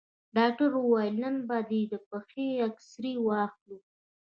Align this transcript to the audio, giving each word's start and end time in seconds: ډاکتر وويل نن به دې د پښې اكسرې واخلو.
ډاکتر 0.37 0.69
وويل 0.77 1.15
نن 1.23 1.35
به 1.47 1.57
دې 1.69 1.81
د 1.91 1.93
پښې 2.09 2.47
اكسرې 2.67 3.13
واخلو. 3.25 3.77